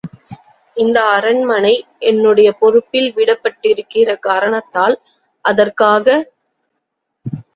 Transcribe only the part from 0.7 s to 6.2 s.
இந்த அரண்மனை என்னுடைய பொறுப்பில் விடப்பட்டிருக்கிற காரணத்தால்... அதற்காக...?